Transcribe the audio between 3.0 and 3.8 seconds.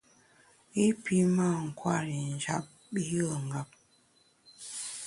yùe ngap.